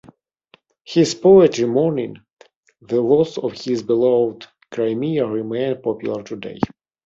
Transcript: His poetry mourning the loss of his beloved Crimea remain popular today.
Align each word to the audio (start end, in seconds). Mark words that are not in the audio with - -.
His 0.83 1.13
poetry 1.13 1.65
mourning 1.65 2.15
the 2.81 2.99
loss 2.99 3.37
of 3.37 3.51
his 3.53 3.83
beloved 3.83 4.47
Crimea 4.71 5.27
remain 5.27 5.79
popular 5.79 6.23
today. 6.23 6.57